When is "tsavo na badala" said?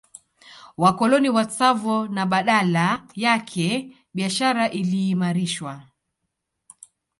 1.51-3.07